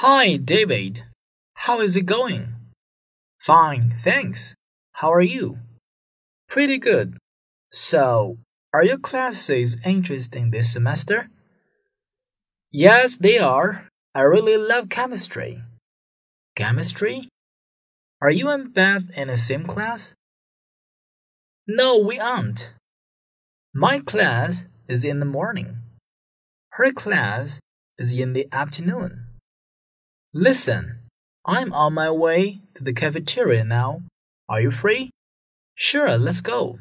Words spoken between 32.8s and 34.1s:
the cafeteria now.